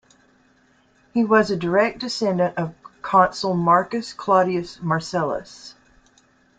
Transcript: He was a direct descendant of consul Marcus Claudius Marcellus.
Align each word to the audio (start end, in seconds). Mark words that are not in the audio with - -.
He 1.13 1.23
was 1.23 1.51
a 1.51 1.55
direct 1.55 1.99
descendant 1.99 2.57
of 2.57 2.73
consul 3.03 3.53
Marcus 3.55 4.13
Claudius 4.13 4.81
Marcellus. 4.81 5.75